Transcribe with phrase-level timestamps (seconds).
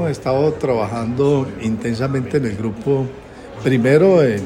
[0.00, 3.06] hemos estado trabajando intensamente en el grupo,
[3.62, 4.40] primero en,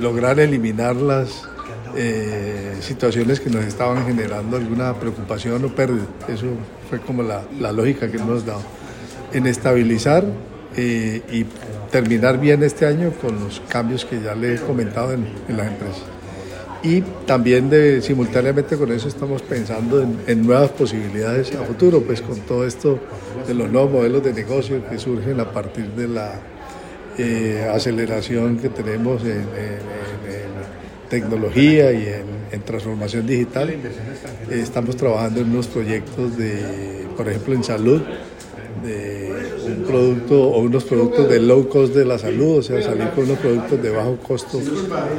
[0.00, 1.48] lograr eliminar las
[1.96, 6.06] eh, situaciones que nos estaban generando alguna preocupación o pérdida.
[6.28, 6.46] Eso
[6.88, 8.62] fue como la, lógica que hemos dado.
[9.32, 10.24] En estabilizar
[10.76, 11.44] eh, y
[11.90, 15.66] terminar bien este año con los cambios que ya le he comentado en, en las
[15.66, 16.04] empresas
[16.84, 22.38] y también de, simultáneamente con eso estamos pensando en, nuevas posibilidades a futuro, pues con
[22.40, 23.00] todo esto
[23.48, 26.34] de los nuevos modelos de negocio que surgen a partir de la
[27.16, 29.46] eh, aceleración que tenemos en,
[31.08, 32.06] tecnología y
[32.50, 33.72] en, transformación digital.
[34.50, 38.02] estamos trabajando en unos proyectos de, por ejemplo, en salud,
[38.82, 39.32] de
[39.66, 43.24] un producto o unos productos de low cost de la salud, o sea, salir con
[43.24, 44.60] unos productos de bajo costo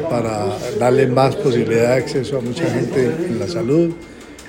[0.10, 0.48] para
[0.80, 3.92] darle más posibilidad de acceso a mucha gente en la salud.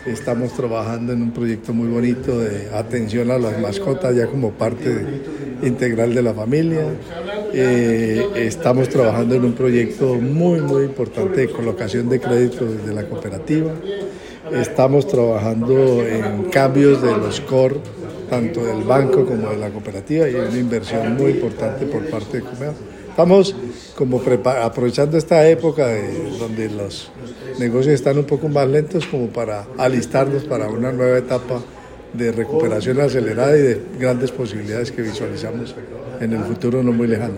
[0.07, 5.05] Estamos trabajando en un proyecto muy bonito de atención a las mascotas ya como parte
[5.63, 6.87] integral de la familia.
[7.53, 13.09] Eh, estamos trabajando en un proyecto muy, muy importante de colocación de crédito desde la
[13.09, 13.73] cooperativa.
[14.53, 17.81] Estamos trabajando en cambios de los core
[18.29, 22.43] tanto del banco como de la cooperativa y una inversión muy importante por parte de
[22.43, 22.75] Comeo.
[23.09, 23.57] Estamos
[23.97, 25.89] como aprovechando esta época
[26.39, 27.11] donde los
[27.59, 31.63] negocios están un poco más lentos como para alistarnos para una nueva etapa
[32.13, 35.75] de recuperación acelerada y de grandes posibilidades que visualizamos
[36.21, 37.37] en el futuro no muy lejano.